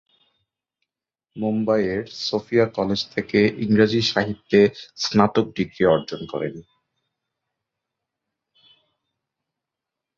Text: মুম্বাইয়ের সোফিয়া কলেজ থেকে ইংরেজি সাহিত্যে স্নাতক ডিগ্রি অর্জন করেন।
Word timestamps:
মুম্বাইয়ের 1.35 2.03
সোফিয়া 2.21 2.65
কলেজ 2.77 3.01
থেকে 3.05 3.39
ইংরেজি 3.57 4.01
সাহিত্যে 4.11 4.59
স্নাতক 4.97 5.45
ডিগ্রি 5.57 5.83
অর্জন 5.85 6.21
করেন। 6.31 6.55